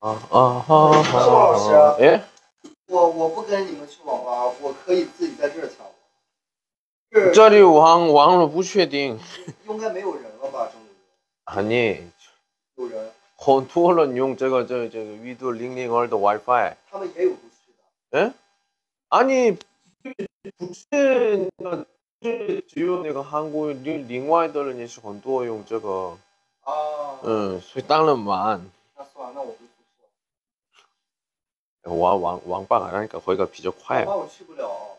[0.00, 1.02] 啊啊哈哈！
[1.02, 2.22] 宋老师，哎，
[2.86, 7.34] 我我不跟你们去网吧，我可以自己在这儿抢网。
[7.34, 9.18] 这里网网络不确定，
[9.66, 10.66] 应该没有人了吧？
[10.66, 10.84] 中午
[11.44, 12.00] 啊，你
[12.76, 17.82] 有人很多了，你用这个这这个一度零零二的 WiFi，他们也有不去的。
[18.10, 18.32] 嗯，
[19.08, 19.60] 啊你不
[20.72, 21.84] 是那
[22.22, 26.16] 是只有那个韩国另另外的人也是很多用这个
[26.60, 26.72] 啊，
[27.24, 28.64] 嗯，所以当然晚。
[28.96, 29.67] 那算了，那我不。
[31.87, 31.95] 宿舍。
[31.95, 34.07] 网网网吧好像回个比较快网。
[34.07, 34.97] 吧我去不了，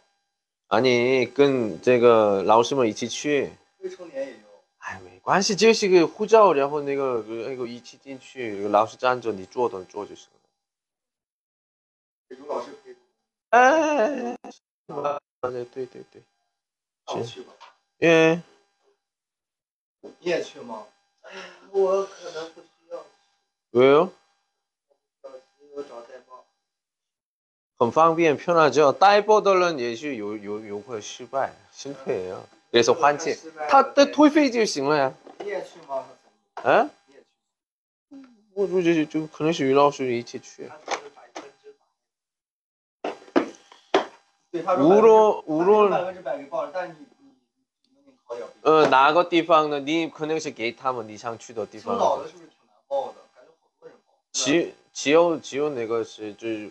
[0.68, 3.52] 아니 跟这个老师们一起去。
[3.78, 4.38] 未成年也有。
[4.78, 10.40] 哎，没关系，就是个护照，然后那个那个一起进去，老师站着，你坐等坐就行了。
[12.28, 13.02] 给朱老师陪同，
[13.50, 14.36] 哎，
[15.40, 16.22] 对对对对，
[17.06, 17.52] 那我去吧。
[18.00, 18.42] 예.
[20.00, 20.86] 你也去吗？
[21.22, 21.30] 哎，
[21.70, 23.02] 我可能不需要，
[23.72, 24.10] 왜요?
[27.78, 28.92] 很方便，편하죠.
[28.98, 32.44] 다이버들은 예시 요, 요, 요거 실패, 실패예요.
[32.70, 33.36] 그래서 환치.
[33.68, 35.12] 他的退费就行了呀。
[35.40, 36.04] 你也去吗？
[36.62, 36.88] 啊？
[37.06, 37.24] 你也去？
[38.54, 40.68] 我估计就可能是于老师一起去。
[40.68, 41.74] 他说是百分之
[43.02, 44.06] 百。
[44.52, 47.26] 对，他说无论无论百分之百给报了，但是你你
[47.90, 48.50] 你你考点儿。
[48.62, 49.80] 呃，哪个地方呢？
[49.80, 52.24] 你可能是给他们你想去的地青岛方。
[52.24, 53.14] 的是不是挺难报的？
[53.34, 54.14] 感觉好多人报。
[54.32, 56.70] 只只有只有那个是就是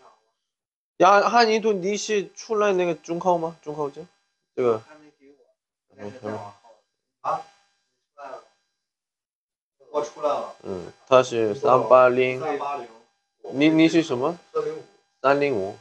[1.01, 3.57] 亚哈尼顿迪是出来那个中考吗？
[3.63, 4.07] 中考证，
[4.55, 4.79] 这个。
[4.87, 6.53] 还没给我。
[7.21, 7.41] 啊？
[9.89, 10.55] 我出来了。
[10.61, 12.39] 嗯，他是三八零。
[13.53, 14.37] 你你是什么？
[14.53, 14.83] 三零五。
[15.23, 15.75] 三零五。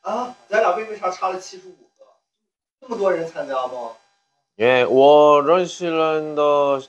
[0.00, 2.04] 啊，咱俩为啥差了七十五个？
[2.80, 3.92] 这么多人参加吗？
[4.56, 6.82] 耶、为我认识人的，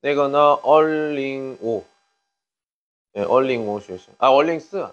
[0.00, 1.84] 那个呢，二零五，
[3.12, 4.92] 哎，二零五学生，啊，二零四，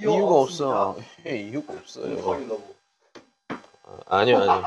[0.00, 0.88] 이유가 없습니다.
[0.88, 1.02] 없어.
[1.26, 2.22] 예, 이유가 없어요.
[2.22, 2.74] 考虑了不？
[3.84, 4.64] 아, 아니요, 아니요.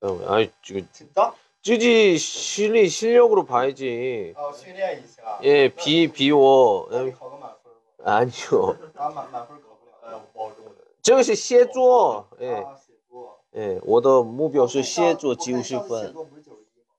[0.00, 1.34] 어, 아니, 지금 진짜?
[1.62, 4.34] 쯔지 실리 실력으로 봐야지.
[4.36, 5.38] 哦，训练一下。
[5.42, 6.88] 예, 비 비워.
[6.90, 8.04] 那你 음, 考个满分吧。
[8.04, 8.76] 아니요.
[8.96, 9.92] 啊，满满分考不了。
[10.02, 10.64] 哎，我保重。
[11.02, 12.28] 这个是写作.
[12.40, 13.40] 예, 啊，写作。
[13.56, 16.12] 예, 我的目标是写作我看九十上次写分。
[16.12, 16.92] 作不是九十一吗？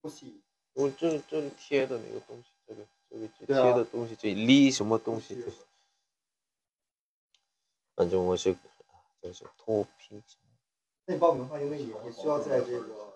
[0.00, 0.40] 不行。
[0.74, 2.80] 我这这里贴的那个东西，这个
[3.45, 5.57] 贴的东西，最、就什么东西，就是，
[7.95, 8.55] 反正我是，
[9.21, 10.21] 就是脱贫。
[11.05, 13.13] 那你报名的话，因为你你需要在这个，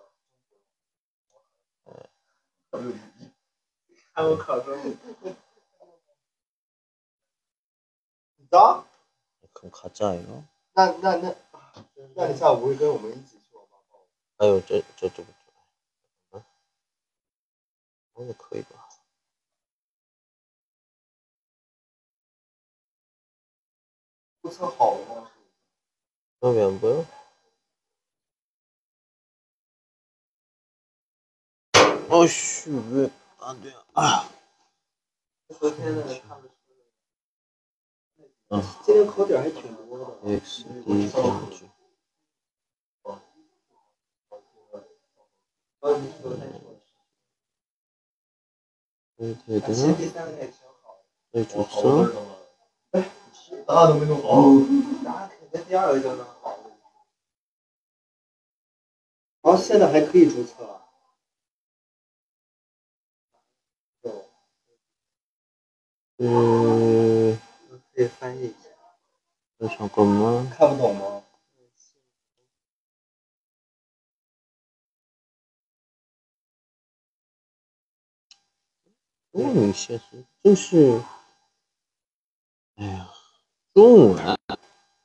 [2.72, 2.98] 嗯，
[4.12, 4.96] 还有考证。
[8.36, 8.84] 你咋？
[10.74, 11.34] 那那那，
[12.14, 14.06] 那你下午会跟我们一起去网吧报？
[14.36, 15.32] 哎呦，这这这不，
[16.30, 16.44] 嗯，
[18.14, 18.87] 那就可以吧。
[24.42, 25.30] 注册好了吗？
[26.40, 27.04] 那边不用。
[32.10, 32.70] 哦，许
[33.38, 34.30] 啊，对啊。
[35.58, 36.04] 昨天的。
[38.50, 38.62] 嗯。
[38.84, 40.04] 今天考点还挺多的。
[40.40, 41.68] X 第一题。
[43.02, 43.20] 哦。
[45.80, 46.36] 刚才说的。
[49.16, 49.68] 对对对。
[51.32, 52.16] 对，主持人。
[52.92, 53.10] 哎。
[53.66, 54.42] 答案都没弄好。
[55.04, 56.70] 答案肯定第二个就能好了。
[59.42, 60.80] 哦现在还可以注册
[66.20, 67.38] 嗯
[67.94, 68.68] 可以翻译一下。
[69.58, 70.50] 这首歌吗？
[70.56, 71.22] 看不懂吗？
[79.30, 80.00] 都有一些
[80.42, 81.00] 就是
[82.76, 83.17] 哎呀。
[83.78, 84.36] 中文，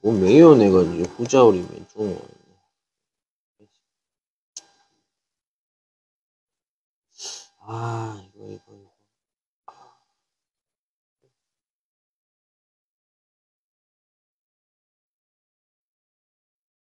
[0.02, 2.18] 我没有那个你护照里面中文。
[7.60, 8.92] 啊，一个一个一个。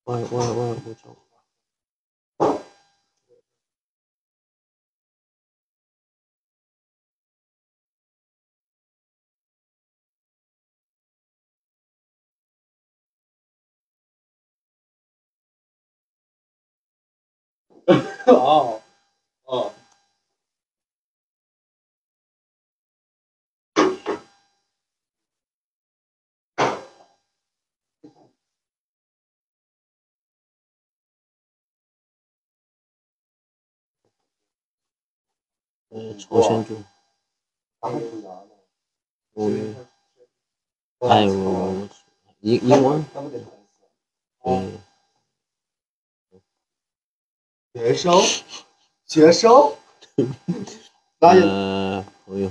[0.03, 1.26] 我我我我。
[18.27, 18.81] 哦。
[19.45, 19.73] 哦。
[35.91, 36.83] 嗯，朝鲜族。
[41.01, 41.89] 哎有，
[42.41, 43.05] 一，一万。
[44.45, 44.86] 嗯。
[47.77, 48.23] 学生，
[49.07, 49.77] 学生，
[51.21, 51.43] 哪有
[52.25, 52.51] 朋友，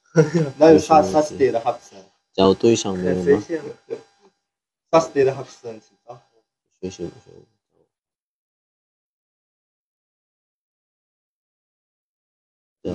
[0.56, 1.94] 那有啥啥子的哈不是？
[2.32, 3.42] 找对象的有吗？
[4.90, 5.78] 啥的哈不是？
[5.78, 5.82] 知
[6.80, 6.80] 谁？
[6.80, 7.30] 学习不学？
[12.82, 12.94] 找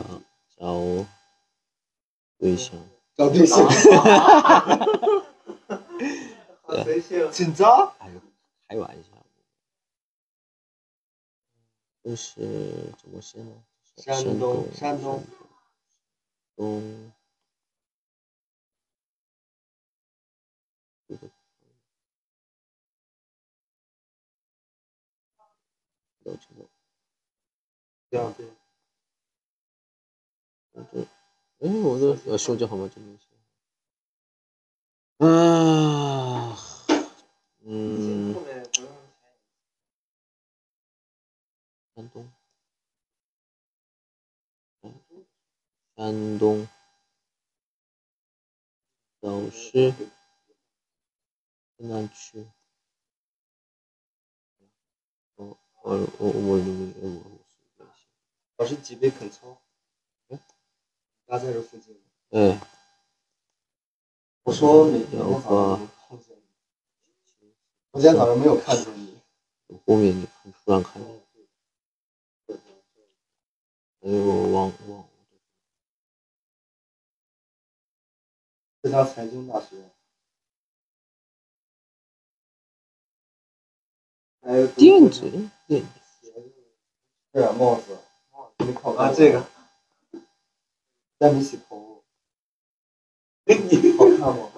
[0.57, 1.05] 找
[2.39, 2.75] 对象，
[3.15, 4.75] 找对象，哈哈哈哈
[6.63, 7.31] 哈！
[7.31, 7.93] 紧张？
[7.99, 8.09] 哎，
[8.67, 9.16] 开玩笑。
[12.07, 13.63] 这是怎么写呢？
[13.97, 15.21] 山东，山东，
[16.55, 17.11] 东。
[21.05, 21.29] 这个。
[26.23, 26.65] 都知道。
[28.09, 28.47] 对啊，对。
[30.71, 33.25] 我这，哎，我的呃手机号码这边写。
[35.17, 36.55] 啊，
[37.65, 38.33] 嗯，
[41.95, 42.31] 山东，
[46.07, 46.65] 山东，
[49.19, 52.47] 早市，河南区。
[55.35, 57.41] 我我我我我我
[58.55, 59.61] 老师几杯肯操？
[60.29, 62.01] 家在这附近。
[62.29, 62.57] 哎。
[64.43, 66.41] 我说每天早上碰见你，
[67.91, 69.19] 我今天早上没有看见你。
[69.65, 70.25] 我后面你
[70.63, 71.21] 突然看见。
[73.99, 75.09] 哎呦，忘忘。
[78.87, 79.75] 这家财经大学。
[84.41, 85.29] 还有电子
[85.67, 85.87] 电子。
[87.33, 87.97] 对啊，帽子。
[88.59, 89.45] 没考啊，这个。
[91.17, 92.01] 但没洗头。
[93.97, 94.49] 好看吗？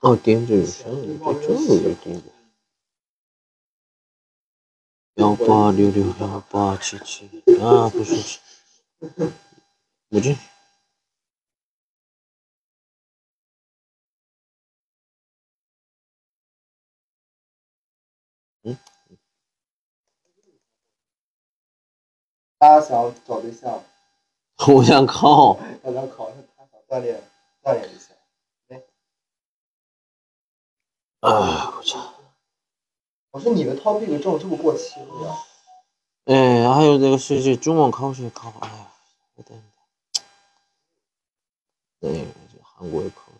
[0.00, 2.30] 哦，点子有像，这这有点子。
[5.14, 7.26] 幺八六六幺八七七
[7.58, 8.38] 啊，不是，
[10.08, 10.36] 母亲。
[22.58, 23.82] 他想找对象。
[24.74, 25.54] 我想考。
[25.82, 27.22] 他想考，他想锻炼
[27.62, 28.12] 锻炼一下。
[28.68, 28.82] 哎。
[31.20, 32.14] 啊，我操！
[33.30, 35.36] 我说你的 topic 证是不是过期了呀？
[36.24, 38.90] 哎，还有这个是是中文考试考，哎呀，
[39.36, 39.62] 有点。
[42.00, 43.38] 对，这韩国的考试。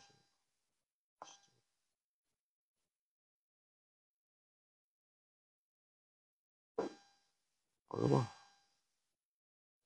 [7.88, 8.28] 好了吧？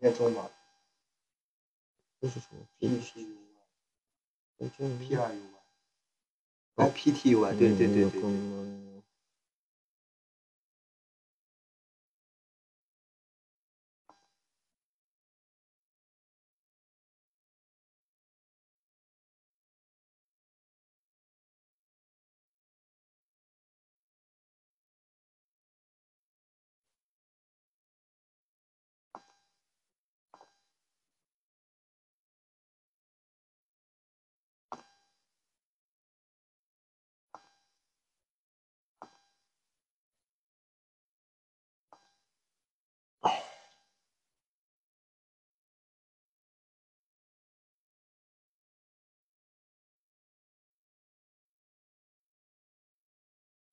[0.03, 0.51] 念中文。
[2.21, 3.29] 这是什么？P T U
[4.59, 5.41] Y，P R U
[6.75, 8.21] Y，哦 P T U Y，对对对对。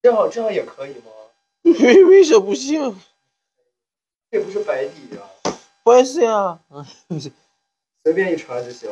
[0.09, 1.11] 这样这样也可以吗？
[1.63, 2.99] 为 为什么不行？
[4.31, 5.21] 这不是白底啊，
[5.83, 6.59] 不好意思呀。
[6.69, 6.87] 啊，
[8.03, 8.89] 随便一穿就行。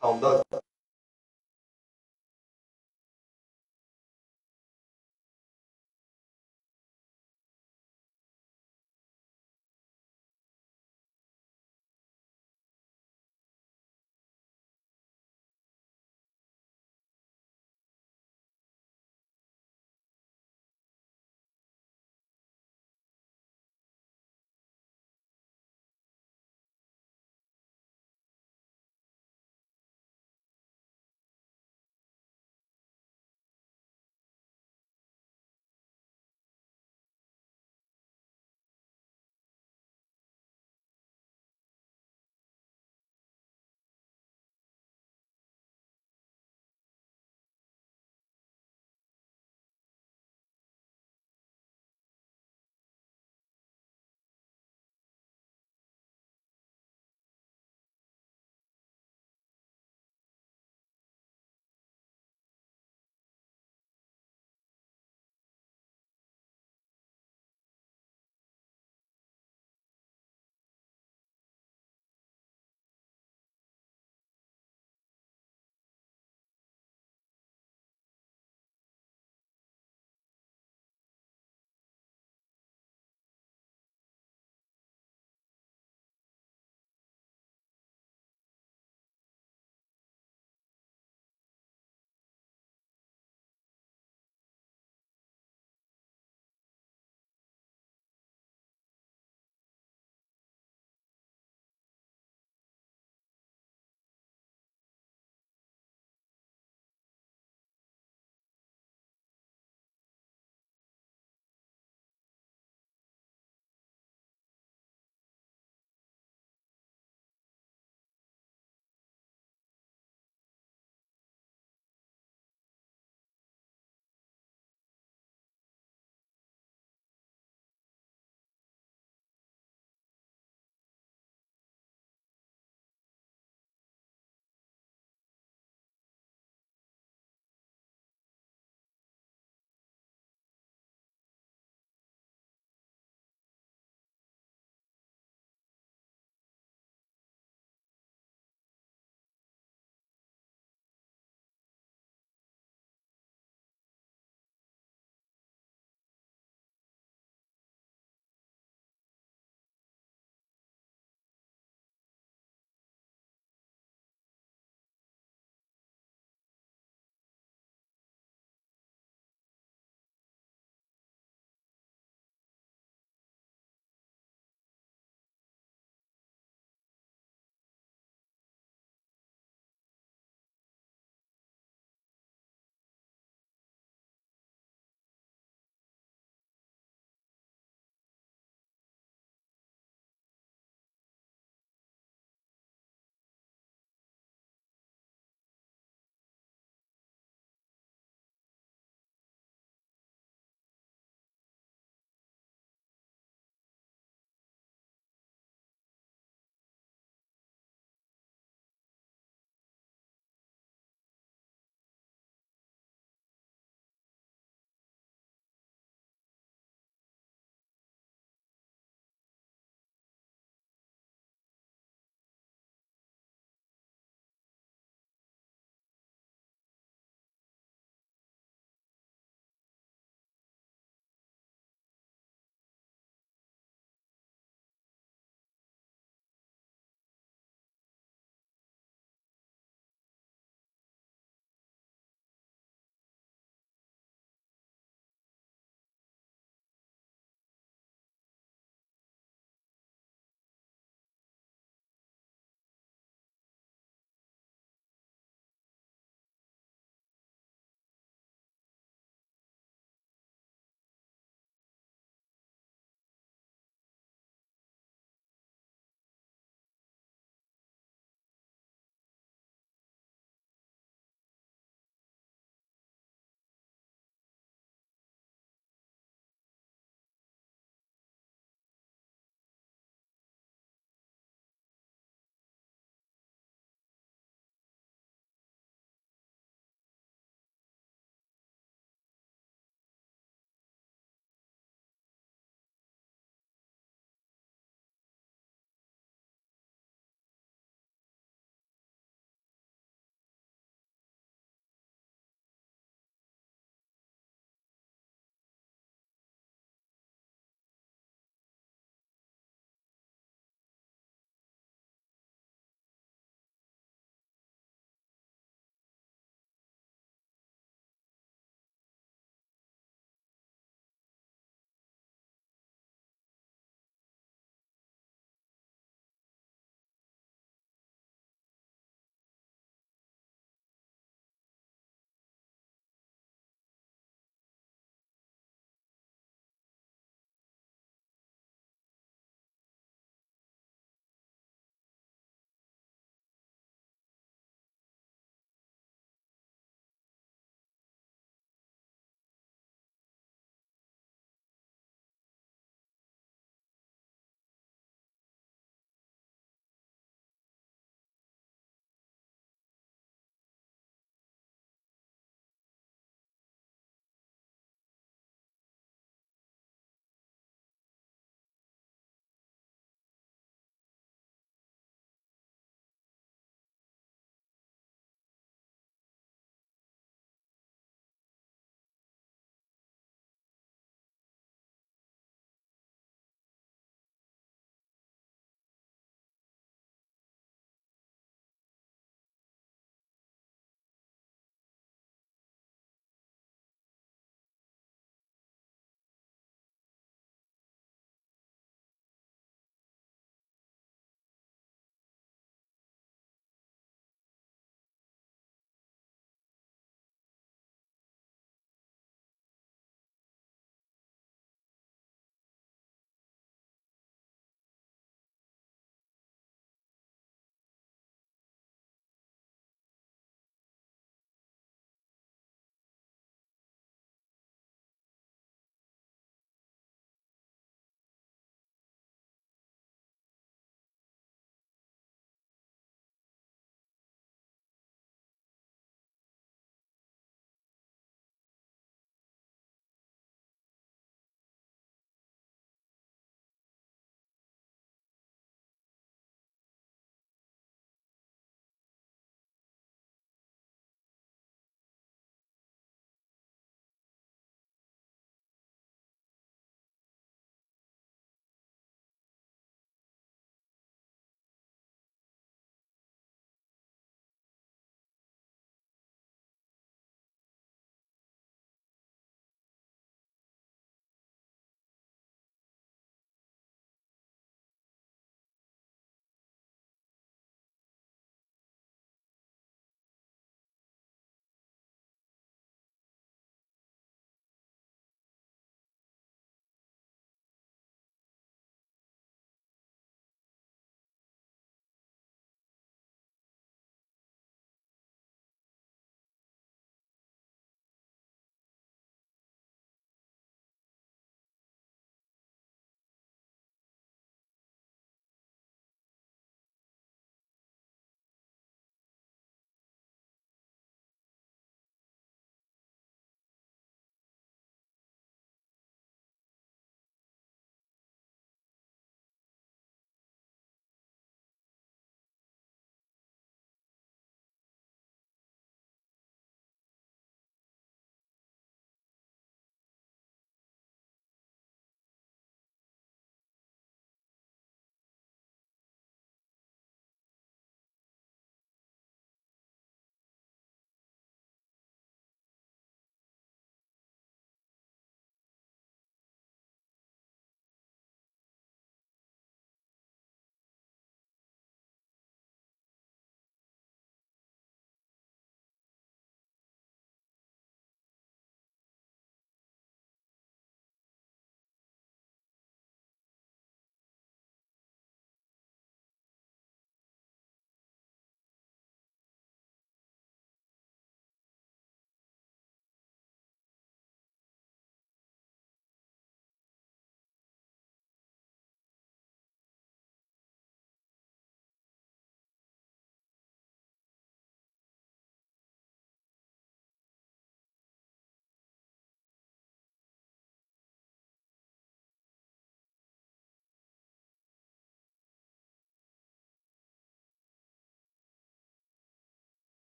[0.00, 0.71] 抢不到。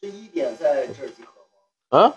[0.00, 1.32] 是一点在这儿集合
[1.90, 1.98] 吗？
[1.98, 2.14] 啊？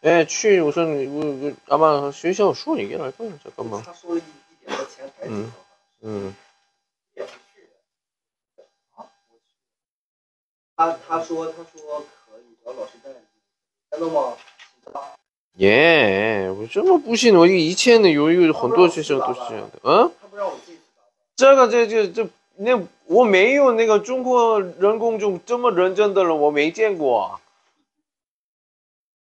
[0.00, 0.60] 哎，去！
[0.60, 3.82] 我说你，我我阿妈学校说你来干这干嘛？
[3.84, 4.22] 他说一一
[4.64, 5.34] 点在前台集合。
[5.34, 5.52] 嗯。
[6.02, 6.34] 嗯。
[10.76, 13.16] 他他说他说可以，只老师带你，
[13.90, 14.36] 真的吗？
[15.54, 20.10] 耶、我这么不信，我一切的由于很多学生都是这样的，嗯、啊，
[21.34, 27.39] 这个这这这那我没有那个中国人工中这么认真的人，我没见过。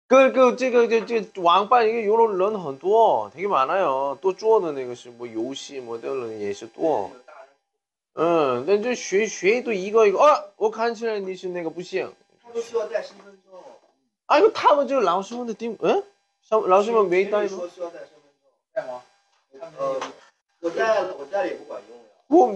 [0.09, 4.15] 그 그这个这这网吧一个游乐人很多，되게 많아요。
[4.21, 7.09] 都做的那个是么游戏么的人也是多。
[8.13, 12.13] 嗯，那这学学都一个一个啊，我看起来你是那个不行。
[12.43, 13.59] 他说需要带身份证。
[14.27, 16.03] 啊，이거他们这个老师们的定，嗯，
[16.47, 17.47] 上老师们没带吗？
[17.47, 18.51] 说需要带身份证。
[18.71, 19.01] 带吗？
[19.79, 19.99] 呃，
[20.59, 22.03] 我带了，我带了也不管用呀。
[22.27, 22.55] 我，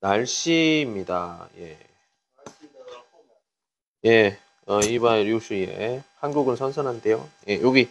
[0.00, 1.48] 날씨입니다.
[1.58, 1.78] 예.
[4.04, 4.38] 예.
[4.66, 7.28] 어, 이바이류슈예 한국은 선선한데요.
[7.48, 7.88] 예, 여기.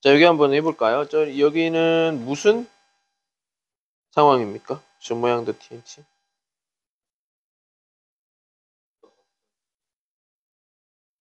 [0.00, 1.06] 자, 여기 한번 해볼까요?
[1.08, 2.68] 저, 여기는 무슨
[4.12, 4.80] 상황입니까?
[5.00, 6.02] 준 모양도 TNT.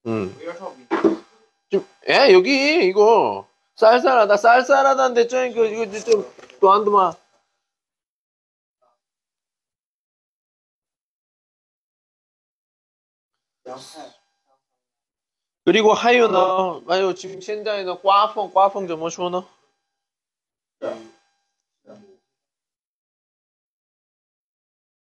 [0.07, 0.35] 음.
[1.69, 3.47] 좀, 예, 여기, 이거.
[3.75, 6.25] 쌀쌀하다, 쌀쌀하다인데, 저, 이거, 이거 좀,
[6.59, 7.13] 또 한두 마.
[15.64, 16.34] 그리고 하유는,
[16.88, 19.46] 하유, 지금 현장에는 꽈펑, 꽈펑 怎么说呢?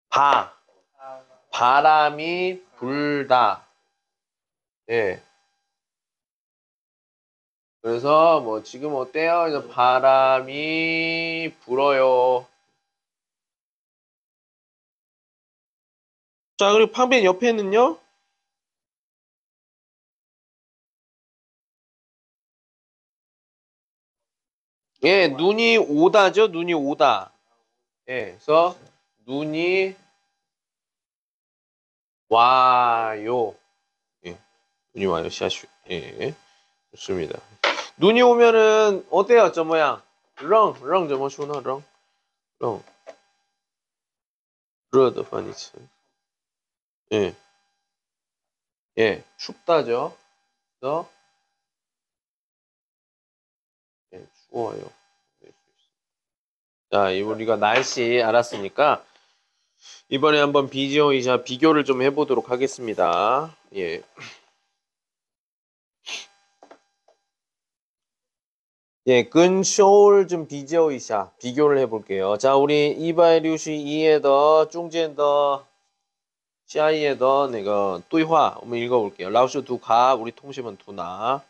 [0.10, 0.54] 바,
[1.52, 3.66] 바람이 불다.
[4.90, 5.24] 예.
[7.82, 9.48] 그래서 뭐 지금 어때요?
[9.50, 12.46] 이제 바람이 불어요.
[16.58, 17.98] 자, 그리고 팡벤 옆에는요?
[25.05, 26.49] 예, 눈이 오다죠.
[26.49, 27.31] 눈이 오다.
[28.09, 28.77] 예, 그래서
[29.27, 29.95] 눈이
[32.29, 33.55] 와요.
[34.27, 34.39] 예,
[34.95, 35.31] 눈이 와요.
[35.31, 35.67] 샤슈.
[35.91, 36.35] 예,
[36.91, 37.39] 좋습니다.
[37.97, 39.53] 눈이 오면은 어때요?
[39.53, 40.03] 저 모양.
[40.41, 41.83] 렁, 렁, 저 뭐슈나 렁,
[42.61, 42.83] 렁.
[44.91, 45.73] 르드 파니츠.
[47.13, 47.35] 예,
[48.99, 50.17] 예, 춥다죠.
[50.81, 51.09] 그래서
[54.59, 54.83] 구워요.
[56.91, 59.05] 자, 우리가 날씨 알았으니까
[60.09, 63.55] 이번에 한번 비지오이자 비교를 좀 해보도록 하겠습니다.
[63.77, 64.03] 예.
[69.07, 72.37] 예, 근 쇼울 좀 비지오이자 비교를 해볼게요.
[72.39, 75.67] 자, 우리 이바이류시 이에더 중젠더
[76.67, 79.31] 샤이에더 내가 뚜이화 한번 읽어볼게요.
[79.31, 81.45] 라오쇼 두가 우리 통신은 두나.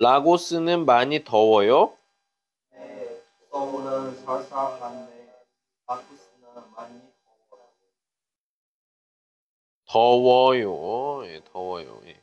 [0.00, 1.96] 라고스는 많이 더워요.
[2.72, 5.34] 네, 서울은 쌀쌀한데
[5.86, 7.00] 아쿠스는 많이
[7.48, 7.72] 더워요.
[9.86, 11.26] 더워요.
[11.26, 12.00] 예, 더워요.
[12.06, 12.20] 예.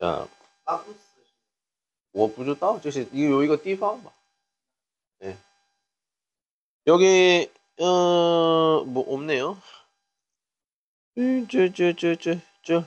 [0.00, 0.26] 자,
[0.64, 0.98] 아쿠스
[2.12, 4.12] 我不知道，就是有一个地方吧。
[5.22, 5.36] 예.
[6.86, 9.56] 여기 어, 뭐 없네요.
[11.18, 12.84] 음, 저, 저, 저, 저, 저.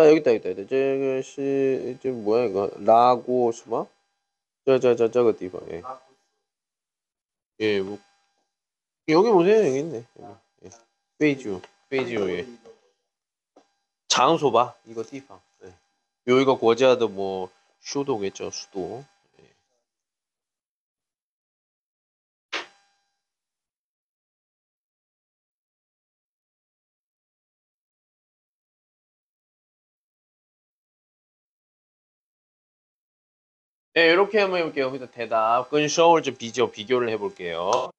[0.00, 0.64] 자 여기 있다 여기다 여기다.
[0.64, 2.70] 이제 뭐야 이거?
[2.78, 3.84] 라고 수마
[4.64, 5.82] 저저저 저거 띠봐 예.
[7.60, 7.98] 예, 뭐
[9.08, 10.04] 여기 보세요 여기 있네.
[11.18, 11.60] 페이지오 예.
[11.90, 12.46] 페이지오 예.
[14.08, 15.74] 장소봐 이거 띠봐 예.
[16.28, 19.04] 요이가 고지하도 뭐 쇼도겠죠 수도.
[34.00, 34.86] 네, 이렇게 한번 해볼게요.
[34.86, 37.90] 여기서 대답, 끈, 쇼울즈, 비교, 비교를 해볼게요.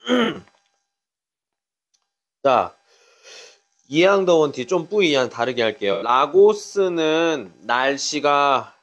[2.42, 2.74] 자,
[3.86, 6.02] 이양 더원티 좀 뿌이한 다르게 할게요.
[6.02, 8.74] 라고스는 날씨가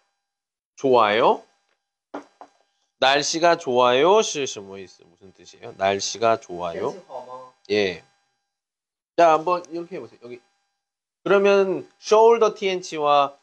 [0.78, 1.44] 좋아요.
[3.00, 4.22] 날씨가 좋아요.
[4.22, 5.04] 실시 뭐 있어?
[5.04, 5.74] 무슨 뜻이에요?
[5.76, 6.96] 날씨가 좋아요.
[7.70, 8.02] 예.
[9.18, 10.22] 자, 한번 이렇게 해보세요.
[10.24, 10.40] 여기
[11.26, 13.38] 그러면 쇼울더 tnch와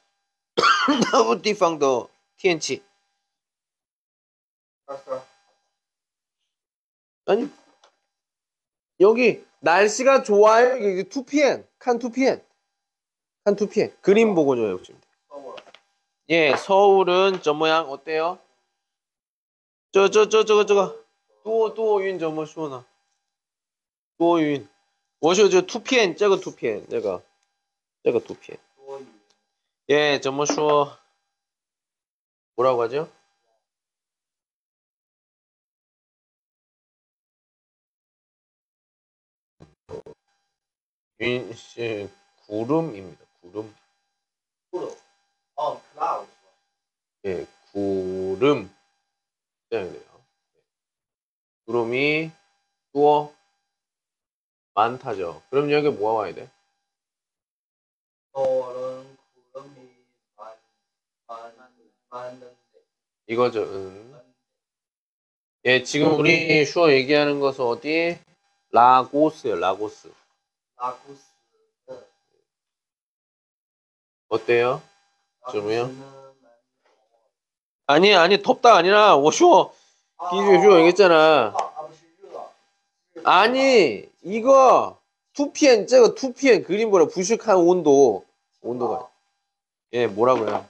[1.13, 2.09] 나무 디팡더
[2.41, 2.83] TNT.
[7.27, 7.49] 아니
[8.99, 10.77] 여기 날씨가 좋아요.
[10.77, 12.43] 이게 2pm 칸 2pm
[13.45, 15.57] 칸 2pm 그림 보고 줘요 보시면 돼요.
[16.31, 18.39] 예, 서울은 저 모양 어때요?
[19.93, 20.97] 저 저 저 저거 저거
[21.45, 22.85] 또 또윈 저뭐 쇼나
[24.19, 24.69] 또윈
[25.21, 27.23] 워쇼 저 2pm 저거 2pm 저거
[28.05, 28.59] 저거 2pm
[29.91, 30.89] 예, 저뭐 쇼
[32.61, 33.11] 뭐라고 하죠?
[41.21, 42.11] 윤씨
[42.47, 43.25] 구름입니다.
[43.41, 43.75] 구름.
[44.71, 44.95] 구름.
[45.57, 46.31] 어, cloud.
[47.25, 48.71] 예, 구름.
[49.65, 50.25] 시작이네요.
[51.65, 52.31] 구름이
[52.93, 53.35] 또
[54.75, 55.43] 많다죠.
[55.49, 56.51] 그럼 여기 뭐가 와야 돼?
[58.33, 59.10] 더는
[63.27, 63.63] 이거죠.
[63.63, 64.21] 음.
[65.65, 68.19] 예, 지금 우리 슈어 얘기하는 것은 어디?
[68.73, 70.11] 라고스요, 라고스.
[70.77, 71.31] 라고스.
[74.29, 74.81] 어때요?
[75.51, 75.91] 좀요?
[77.87, 79.73] 아니, 아니, 덥다 아니라, 워 슈어.
[80.31, 81.55] 기주 슈어 얘기했잖아.
[83.25, 84.99] 아니, 이거,
[85.35, 88.25] 2PM, 저거 2PM 그림 보라, 부식한 온도.
[88.63, 89.09] 온도가.
[89.93, 90.70] 예, 뭐라고요?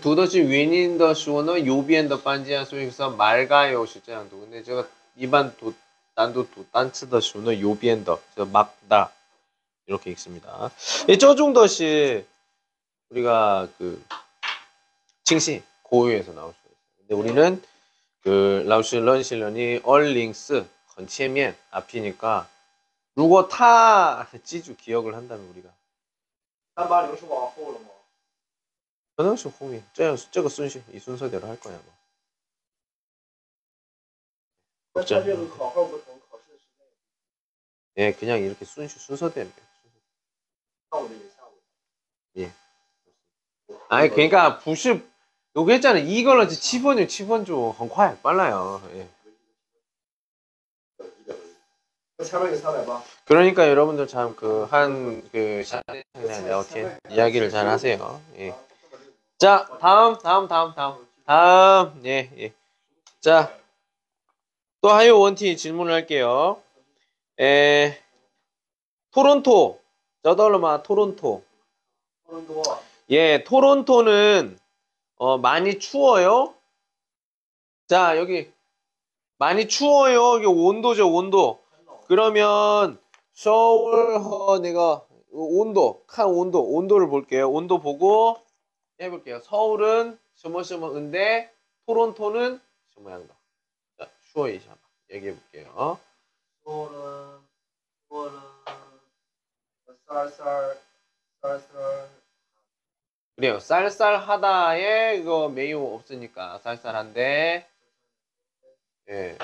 [0.00, 5.74] 도대체 윈인더 쇼는 요비엔더 반지한 소식사 말가요 실제랑도 근데 제가 이반 도
[6.14, 8.20] 난도 도 단츠더 쇼는 요비엔더
[8.52, 9.12] 막다
[9.86, 10.70] 이렇게 읽습니다.
[11.08, 12.24] 이 저중더시
[13.10, 14.02] 우리가 그
[15.24, 16.76] 칭시 고유에서 나올 수 있어요.
[16.98, 17.62] 근데 우리는
[18.22, 22.48] 그 라오시 런실런이 얼링스 건체면 앞이니까
[23.16, 25.68] 루거 타 지주 기억을 한다면 우리가.
[29.21, 29.57] 三八零是往后了吗？
[29.57, 31.93] 可能是后面这样这个顺序以순서대로할 거야 뭐.
[34.93, 36.85] 那它这个考号不同，考试时间
[37.95, 39.49] 也 예, 그냥 이렇게 순시 순서대로.
[40.91, 41.55] 上午的也下午
[42.33, 42.41] 的。
[42.41, 42.51] 예.
[43.89, 45.03] 아니 그러니까 90
[45.55, 45.97] 요거 했잖아.
[45.99, 47.07] 이걸로 7번이요.
[47.07, 48.81] 7번 좀 很快 빨라요.
[48.93, 49.07] 예.
[52.19, 53.03] 那前面有三百八。
[53.25, 58.21] 그러니까 여러분들 참 그 한 그 샤넬이랑聊天 이야기를 잘 하세요.
[58.37, 58.55] 예.
[59.42, 61.04] 자, 다음, 다음, 다음, 다음.
[61.26, 62.54] 다음, 예, 예.
[63.18, 63.52] 자,
[64.80, 66.62] 또 하요 원티 질문을 할게요.
[67.40, 67.98] 에,
[69.10, 69.80] 토론토.
[70.22, 71.42] 저덜마 토론토.
[72.24, 72.62] 토론토.
[73.10, 74.60] 예, 토론토는,
[75.16, 76.54] 어, 많이 추워요.
[77.88, 78.48] 자, 여기.
[79.38, 80.38] 많이 추워요.
[80.38, 81.58] 이게 온도죠, 온도.
[82.06, 83.00] 그러면,
[83.32, 87.50] 서울, 어, 내가, 온도, 看 온도, 온도를 볼게요.
[87.50, 88.40] 온도 보고,
[89.02, 89.40] 해볼게요.
[89.40, 91.52] 서울은 스모스모 은데
[91.86, 92.60] 토론토는
[92.94, 93.34] 什么样的.
[93.98, 94.76] 자, 说一下吧
[95.10, 95.98] 얘기해볼게요.
[96.64, 97.40] 서울은
[98.08, 98.40] 서울은
[100.06, 100.78] 쌀쌀
[101.40, 102.08] 쌀쌀
[103.36, 103.58] 그래요.
[103.58, 107.68] 쌀쌀하다에 이거 没有 없으니까 쌀쌀한데
[109.08, 109.38] 예.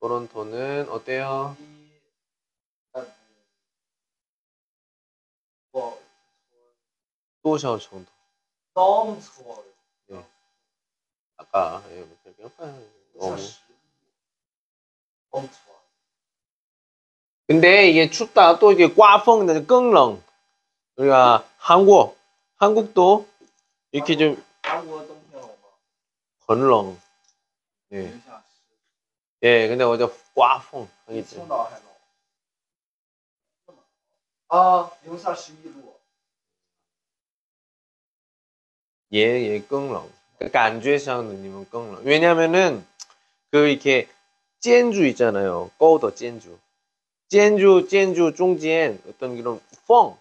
[0.00, 1.56] 토론토는 어때요?
[7.43, 8.11] 또셔 정도.
[8.73, 9.63] 너무 추워요.
[11.37, 12.33] 아까 예, 이렇게
[13.17, 13.37] 너무.
[13.37, 13.61] 40
[15.31, 15.77] 너무 추워.
[17.47, 20.21] 근데 이게 춥다 또 이게 꽈펑 끙렁.
[20.97, 22.17] 우리가 한국
[22.57, 23.27] 한국도
[23.91, 25.69] 이렇게 좀 韩国冬天冷吗？
[26.47, 26.97] 건렁.
[27.93, 28.01] 예.
[28.01, 28.61] 零下十，
[29.43, 30.05] 예, 근데 어제
[30.35, 31.35] 꽈펑 比 하겠지.
[31.35, 31.83] 青岛还冷。
[34.47, 35.90] 啊，零下十一度。
[39.13, 40.09] 예, 예, 끙렁.
[40.37, 42.01] 그러니까 안주에상느님은 끙렁.
[42.03, 42.85] 왜냐면은
[43.51, 44.07] 그 이렇게
[44.59, 45.71] 젠주 있잖아요.
[45.77, 46.57] 꼬더 젠주.
[47.29, 50.15] 建筑建筑中间 어떤 그런 缝，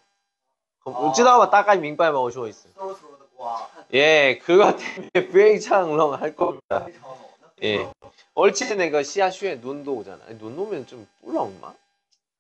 [0.85, 1.47] 我知道吧？
[1.47, 2.21] 大概明白吧？
[2.21, 2.69] 我说意思。
[2.75, 6.85] 서로 서로的瓜， 예, 그거 때문에 非常冷할 겁니다.
[6.85, 7.19] 非常冷。
[7.61, 7.89] 那 예.
[8.35, 10.25] 얼치 내가 시아슈에 눈도 오잖아.
[10.27, 11.73] 아니, 눈 오면 좀 불렁마?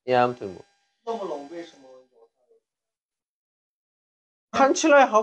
[0.09, 0.64] 예, 아무튼 뭐.
[1.05, 2.28] 那么冷，为什么有
[4.51, 5.22] 它 看起来好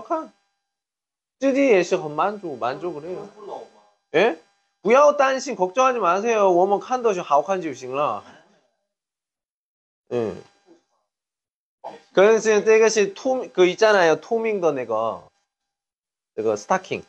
[1.40, 1.52] 看.
[1.52, 3.28] 쯔디也是很满足, 만족을 能 해요.
[3.34, 3.82] 不冷吗？
[4.14, 4.38] 예?
[4.82, 6.50] 不要担心, 걱정하지 마세요.
[6.50, 8.24] 我们看到就好看就行了.
[10.12, 10.34] 예.
[12.12, 14.20] 그래서 这个是 투, 그 있잖아요.
[14.20, 15.28] 투밍더 내가.
[16.34, 17.04] 그거 스타킹.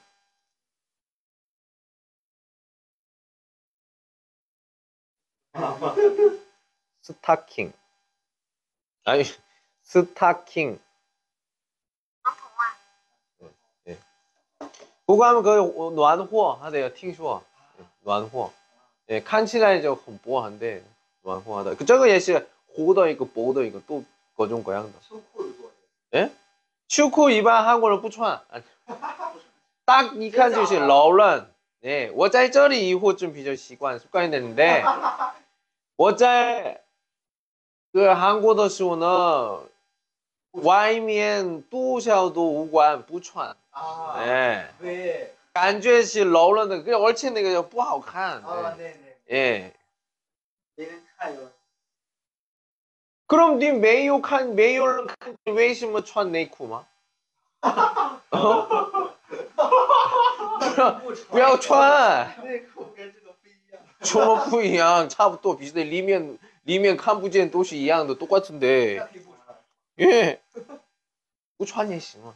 [7.02, 7.72] 스타킹.
[9.06, 9.24] 아니,
[9.84, 10.80] 스타킹.
[15.11, 17.43] 不关门可以暖和，还得要听说
[18.05, 18.49] 暖和，
[19.09, 20.81] 哎，看起来就很薄很的
[21.23, 24.05] 暖和的，这个也是厚的一个薄的一个都
[24.37, 24.93] 各种各样的。
[25.01, 25.71] 秋裤多
[26.13, 26.31] 哎，
[26.87, 28.41] 秋裤一般韩国人不穿，
[29.85, 31.49] 大一看就是老人。
[31.83, 35.33] 哎，我在这里以后就比较习惯习惯一点的。
[35.97, 36.83] 我在
[37.91, 39.59] 对韩国的时候呢，
[40.53, 43.57] 外面多少都无关不穿。
[43.72, 48.42] 啊， 예, 对，感觉是柔韧的，而且那个就不好看。
[48.42, 48.96] 啊，对
[49.28, 49.74] 对， 예.
[50.76, 51.42] 别人看有
[53.28, 55.08] 그럼 네 매일 칸 매일
[55.46, 56.86] 왜什么穿内裤吗？
[58.30, 59.12] 哦
[61.30, 62.30] 不要穿。
[62.44, 63.82] 内裤跟这个不一样。
[64.02, 65.10] 什么不一样？
[65.10, 69.58] 差不多，比里面里面看不见都是一样的，똑같은데 那可以不穿。
[69.98, 70.40] 예.
[71.58, 72.36] 不穿也行啊。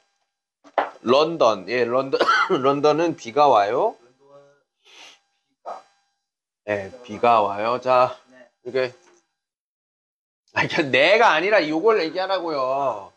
[1.01, 2.19] 런던, 예, 런던,
[2.61, 3.95] 런던은 비가 와요.
[6.69, 7.79] 예, 비가 와요.
[7.81, 8.17] 자,
[10.53, 13.11] 아, 이게 내가 아니라 이걸 얘기하라고요.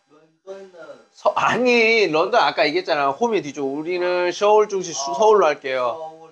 [1.13, 3.11] 서, 아니, 런던 아까 얘기했잖아.
[3.11, 3.67] 홈이 뒤쪽.
[3.67, 4.69] 우리는 서울
[5.11, 5.15] 어.
[5.15, 6.29] 서울로 할게요.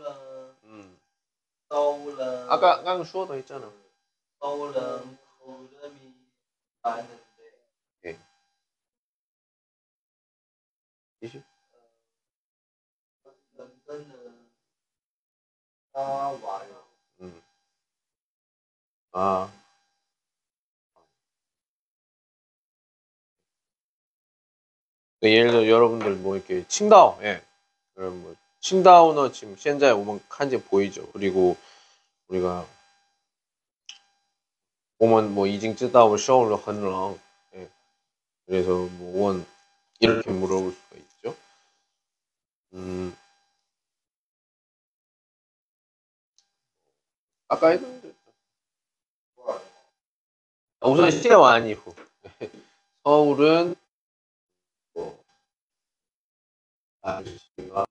[0.65, 0.99] 음.
[2.49, 3.71] 아까 아까 수어도 했잖아.
[4.41, 6.15] 서울은 구름이
[6.83, 7.07] 많은
[13.57, 14.51] 런던은
[15.95, 16.01] 아
[16.43, 16.85] 와요.
[17.21, 17.43] 음.
[19.13, 19.53] 아.
[25.21, 27.41] 그 예를 들어 여러분들 뭐 이렇게 칭다오, 예.
[27.95, 31.07] 그럼 뭐 칭다오는 지금 현재 오면 칸지 보이죠.
[31.13, 31.57] 그리고
[32.27, 32.67] 우리가
[34.99, 37.21] 오면 뭐 이징 쯔다오 서울로 헌랑,
[37.55, 37.71] 예.
[38.47, 39.47] 그래서 뭐원
[40.01, 41.02] 이렇게 물어볼 수가 있죠.
[42.75, 43.15] 음.
[47.49, 48.13] 아까 했는데.
[50.81, 51.95] 아, 우선 시와 아니고
[53.05, 53.75] 서울은
[54.95, 55.23] 뭐
[57.03, 57.87] 아저씨가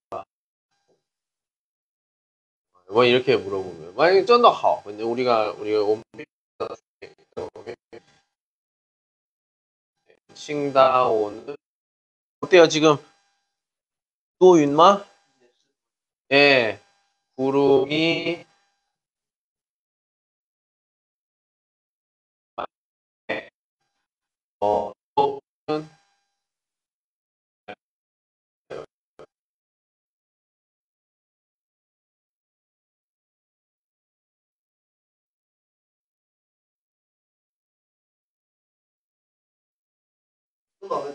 [2.89, 3.95] 뭐 이렇게 물어보면.
[3.95, 4.83] 만약에 쩐더 하오.
[4.83, 6.01] 근데 우리가 우리가 옴
[10.33, 11.55] 칭다오는
[12.41, 12.97] 어때요 지금
[14.41, 15.05] 多云吗？
[16.29, 16.79] 哎，
[17.35, 18.43] 乌云。
[23.27, 23.51] 哎，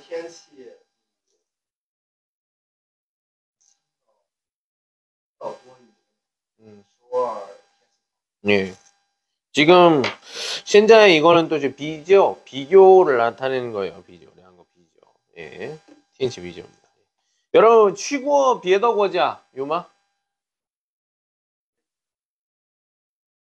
[0.07, 0.76] 天气。
[8.49, 8.75] 예.
[9.53, 10.03] 지금
[10.67, 14.03] 현재 이거는 또 이제 비교 비교를 나타내는 거예요.
[14.05, 15.01] 비교, 한거 비교.
[15.39, 15.79] 예,
[16.19, 16.87] TNC 비교입니다.
[17.55, 19.87] 여러분 취고 비에더고자 요마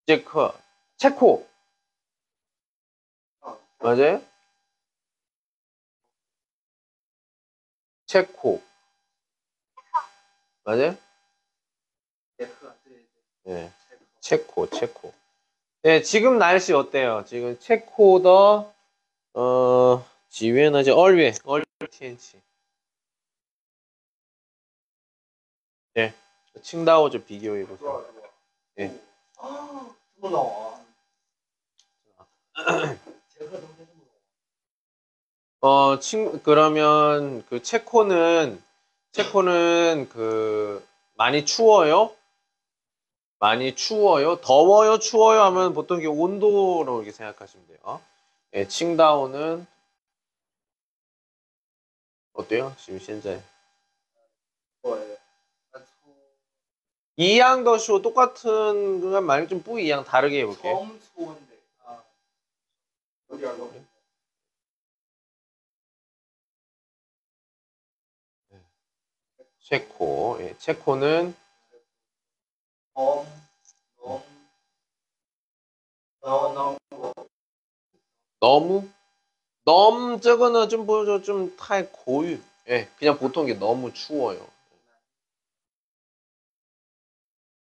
[0.05, 0.51] 체크
[0.97, 1.47] 체코
[3.79, 4.21] 맞아요?
[8.05, 8.61] 체코
[10.65, 10.97] 맞아요?
[13.43, 13.71] 네.
[14.19, 15.13] 체코, 체코.
[15.81, 17.25] 네, 지금 날씨 어때요?
[17.27, 18.73] 지금 체코더
[19.33, 22.41] 어 지위는 이제 얼위, 얼위 텐치.
[25.93, 26.13] 네,
[26.61, 28.05] 칭다오죠 비교해 보세요.
[28.75, 28.97] 네.
[29.37, 29.93] 아,
[35.59, 38.61] 어, 칭, 그러면 그 체코는
[39.11, 40.85] 체코는 그
[41.15, 42.13] 많이 추워요?
[43.43, 44.37] 많이 추워요?
[44.39, 44.99] 더워요?
[44.99, 45.41] 추워요?
[45.41, 47.99] 하면 보통 이게 온도로 이렇게 생각하시면 돼요.
[48.53, 49.67] 예, 칭다오는
[52.31, 52.73] 어때요?
[52.79, 53.43] 지금 현재
[57.17, 60.77] 이양 더쇼 똑같은 그냥 만약 좀 뿌이양 다르게 해볼게요.
[60.77, 62.01] 점소인데 아
[68.51, 68.61] 네.
[69.59, 71.42] 체코, 예, 체코는
[72.95, 73.25] om
[73.97, 74.21] nom
[76.23, 77.13] no No.
[78.39, 78.89] 너무?
[79.65, 81.21] 넘 저거는 좀 보여줘.
[81.21, 82.37] 좀 타의 고유.
[82.69, 84.45] 예 그냥 보통 게 너무 추워요.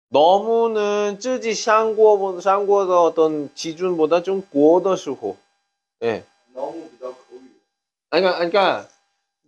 [0.10, 5.38] 너무는 쯔지 샹구어 샹구어의 어떤 기준보다 좀 고더시고
[6.04, 6.24] 예.
[6.54, 7.42] 너무 비더 고유.
[8.10, 8.88] 그러니까 그러니까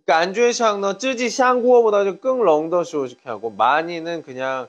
[0.04, 4.68] 그러니까 안주의 샹너 쯔지 샹구어보다 좀 끙렁더시고 이렇게 하고 많이는 그냥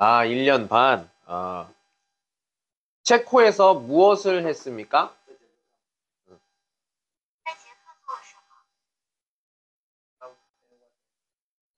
[0.00, 1.10] 아, 1년 반.
[1.26, 1.68] 아.
[3.02, 5.12] 체코에서 무엇을 했습니까?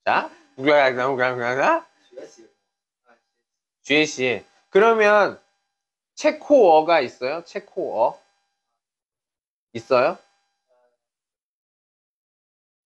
[0.05, 0.31] 자,
[3.83, 4.45] GC.
[4.69, 5.41] 그러면
[6.15, 7.43] 체코어가 있어요?
[7.45, 8.21] 체코어?
[9.73, 10.19] 있어요?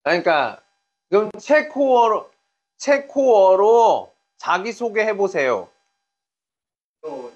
[0.04, 0.62] 그러니까
[1.08, 2.30] 그럼 체코어로
[2.76, 4.13] 체코어로
[4.44, 5.70] 자기소개 해보세요.
[7.02, 7.30] 어,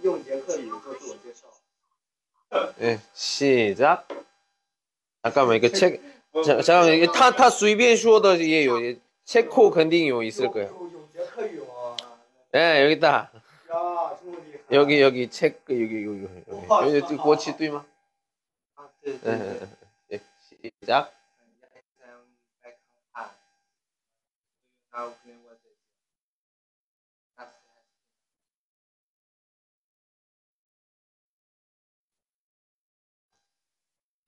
[2.82, 4.06] 예, 시작.
[5.22, 6.02] 잠깐만, 이거 책,
[6.44, 8.76] 자, 잠깐만, 이거 타, 타, 수입엔 쇼더, 예, 요,
[9.24, 10.68] 체코 건딩 요 있을 거예요.
[12.54, 13.30] 예, 哎，여기 있다.
[14.70, 17.84] 여기 여기 책 여기 여기 여기 여기 꼬치 아, 뚜이마.
[18.76, 19.60] 아, 네, 네, 네.
[20.12, 20.20] 예, 예,
[20.64, 21.17] 예, 시작.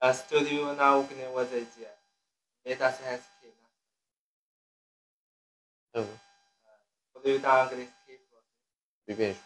[0.00, 1.94] 啊，studio 那我肯定我在接，
[2.62, 3.52] 没打算还是去
[5.92, 6.00] 那。
[6.00, 6.18] 嗯。
[7.12, 8.18] 我都有打算跟你 skip。
[9.04, 9.42] 随便说。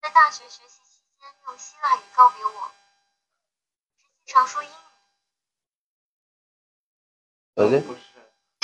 [0.00, 2.70] 在大学学习期间，用希腊语告别我，
[4.24, 4.72] 实说英语。
[7.80, 8.00] 不是。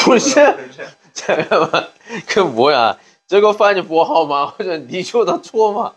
[0.02, 1.92] 不是，不是， 잠깐만.
[2.28, 2.98] 그 뭐야?
[3.28, 4.48] 这个翻译不好吗？
[4.48, 5.96] 或者你说的错吗？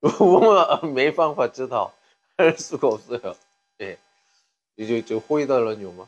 [0.00, 1.92] 我们没办法知道，
[2.36, 3.36] 할 수가 없어요.
[3.80, 3.98] 예.
[4.76, 6.06] 이제 저 호이달런 요마.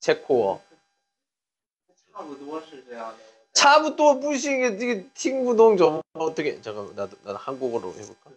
[0.00, 0.60] 체코어.
[2.12, 3.16] 差不多是这样的。
[3.52, 8.30] 차부터 부시게 이게 팅부동 좀 어떻게 잠깐만 나도 나도 한국어로 해볼까?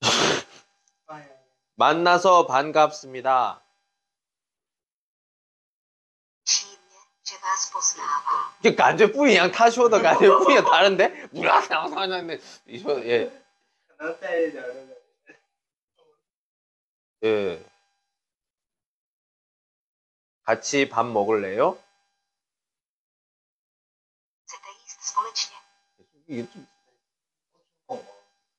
[1.75, 3.61] 만나서 반갑습니다.
[8.60, 13.30] 이게 간절 뿌이랑 타쇼도 간절 뿌이랑 다른데 뭐라 상상하는데 이거 예.
[17.24, 17.64] 예.
[20.42, 21.78] 같이 밥 먹을래요?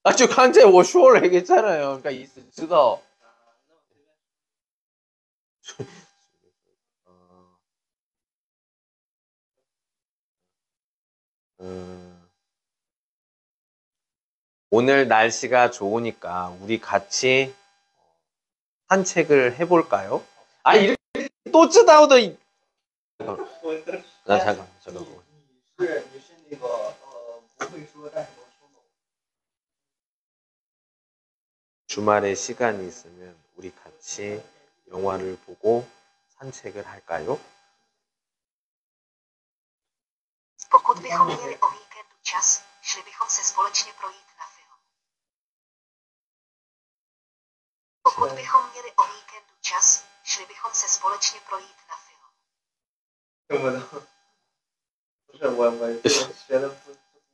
[0.04, 2.02] 아주 간절 워쇼를 얘기했잖아요.
[2.02, 3.02] 그러니까 있어.
[11.61, 12.29] 음,
[14.71, 17.55] 오늘 날씨가 좋으니까 우리 같이
[18.89, 20.25] 산책을 해볼까요?
[20.63, 20.97] 아 이렇게
[21.53, 22.37] 또 쯔다오더 이-
[23.19, 25.03] 我的 나 잠깐 잠깐
[25.79, 28.83] 你是你是那个呃不会说，但是能说懂。
[31.87, 34.43] 주말에 시간이 있으면 우리 같이
[34.91, 35.87] 영화를 보고
[36.39, 37.39] 산책을 할까요?
[40.72, 41.58] 如果我学英语，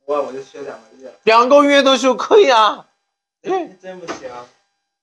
[0.04, 1.20] 我学两个月。
[1.24, 2.88] 两个月都学可以啊？
[3.80, 4.28] 真不行，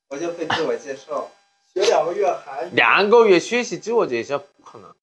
[0.09, 1.31] 我就会自我介绍。
[1.73, 2.65] 学两个月还？
[2.73, 4.93] 两个月学习自我介绍不可能。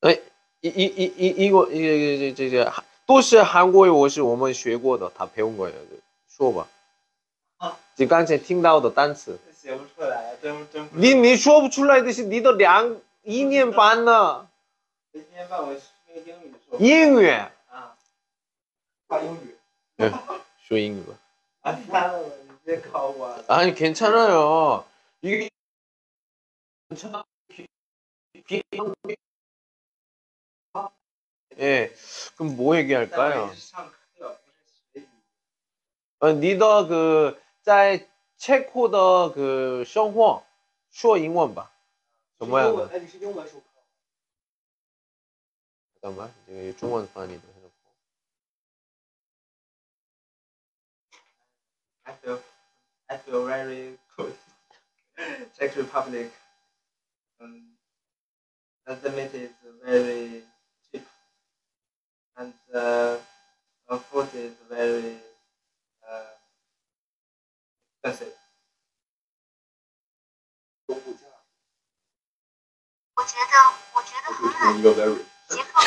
[0.00, 0.12] 我
[0.60, 2.72] 一一一一一个一个这这些
[3.06, 5.80] 都是韩国语，我是我们学过的，他陪我过来的，
[6.26, 6.66] 说吧。
[7.58, 9.38] 啊，你刚才听到的单词。
[9.54, 10.88] 写不出来，真真。
[10.92, 14.48] 你你说不出来的是你的两一年半呢。
[15.12, 15.80] 一年半，我学
[16.26, 16.78] 英语说。
[16.78, 17.28] 英语。
[17.28, 17.96] 啊。
[19.08, 19.56] 说英语。
[19.98, 20.12] 嗯，
[20.66, 21.14] 说英语吧。
[21.60, 21.72] 啊，
[23.47, 24.85] 아니 괜찮아요.
[25.21, 25.49] 이게
[26.89, 27.23] 괜찮아.
[27.47, 27.67] 비-
[28.45, 28.63] 비-
[31.57, 31.91] 예,
[32.37, 33.47] 그럼 뭐 但我 얘기할까요?
[33.49, 35.07] 也是上课，不是学语。
[36.19, 38.07] 어, 니더 그, 在
[38.37, 40.41] 체코 的그生活
[40.91, 41.69] 说英文吧.
[42.37, 43.65] 怎么样英文哎，你是英文授课。
[46.01, 47.71] 잠깐만, 이제 중원翻译도 해놓고.
[52.05, 52.39] I feel
[53.09, 54.35] I feel very good.
[55.57, 56.31] Czech Republic.
[57.41, 57.77] Um,
[58.85, 59.51] and the meat is
[59.85, 60.43] very
[60.91, 61.07] cheap,
[62.35, 63.15] and uh,
[63.87, 65.15] the food is very
[66.03, 66.35] uh,
[68.03, 68.35] expensive.
[70.87, 71.27] 有物价。
[73.15, 73.53] 我觉得，
[73.93, 75.23] 我觉得很冷，一个 very。
[75.47, 75.81] 捷克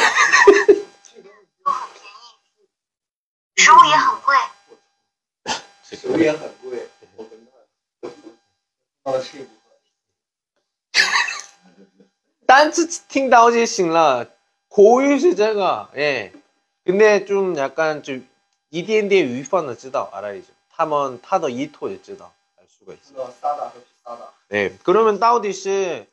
[1.67, 2.25] 又很便宜，
[3.57, 4.37] 食物也很贵。
[5.83, 6.96] 食物也很贵， 我跟他
[9.07, 9.53] 到 了吃一部分。
[12.47, 14.27] 단츠 팅다오就行了.
[14.69, 16.33] 고유是这个, 예.
[16.85, 18.27] 근데 좀 약간 좀
[18.71, 20.47] 이디엔디의 위판을 知道, 알아야죠.
[20.69, 23.13] 他们他的意图也知道, 알 수가 있어.
[23.13, 24.33] 知道萨达和皮萨达。
[24.49, 26.07] 네, 그러면 到底是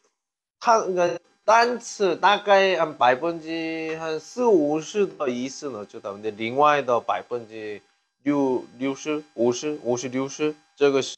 [0.60, 7.82] 它 그러니까 단츠 大概한百分之한 4, 50的意思呢知道근데 另外的百分之
[8.24, 11.16] 六六十五十五十六十这个是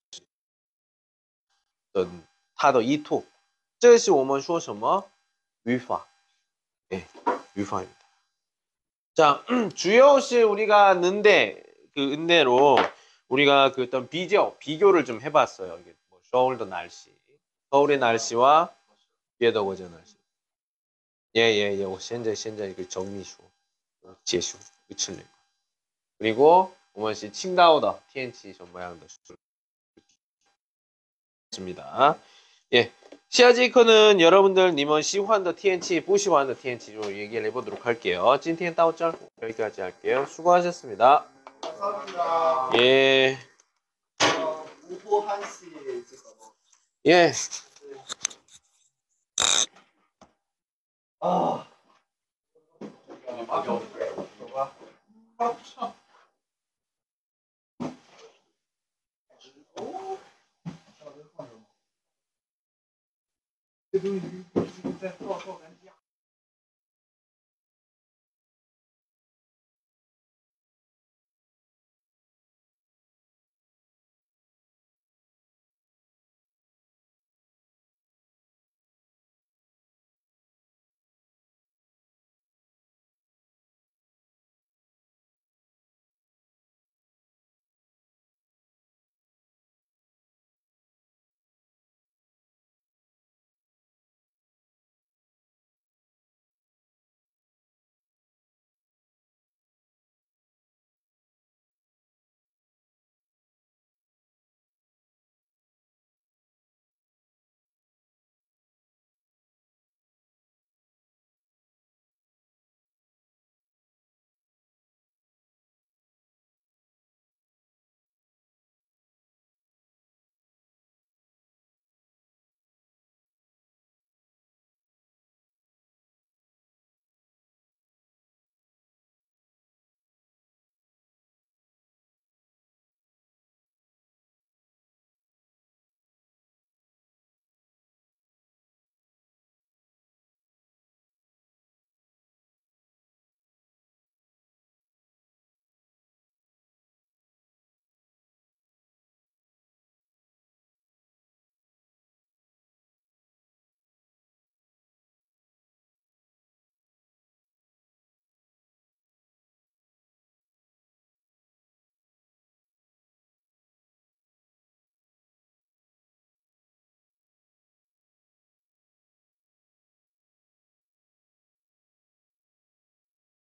[1.95, 2.07] 的
[2.55, 3.25] 它的意图
[3.79, 5.09] 这是我们说什么
[5.63, 6.07] 语法
[6.89, 7.05] 네,
[7.53, 8.01] 语法입니다
[9.13, 9.43] 자,
[9.75, 11.61] 주요是 우리가 는데
[11.93, 12.77] 그 은대로
[13.27, 15.77] 우리가 그 어떤 비교 비교를 좀 해봤어요.
[15.79, 17.13] 이게 뭐 서울의 날씨,
[17.71, 18.73] 서울의 날씨와
[19.37, 20.15] 비에더 거제 날씨.
[21.35, 23.37] 예예예, 我现在现在그 정리수,
[24.23, 25.29] 结束, 끝을 내고.
[26.17, 29.07] 그리고 我们是 칭다오더 TNT 什么样的
[31.56, 32.16] 있습니다.
[32.74, 32.92] 예.
[33.28, 38.38] 시아지이커는 여러분들 님은 시환더 TNT, 부시환더 TNT로 얘기를 해보도록 할게요.
[38.40, 40.26] 찐티엔 따오짤 여기까지 할게요.
[40.28, 41.24] 수고하셨습니다.
[41.60, 42.70] 감사합니다.
[42.78, 43.38] 예.
[44.38, 45.66] 어, 우보한 씨.
[47.06, 47.32] 예.
[51.20, 51.66] 아.
[53.48, 53.76] 아.
[63.96, 64.20] 这东西
[64.54, 64.68] 就是
[65.00, 65.85] 在造造篮。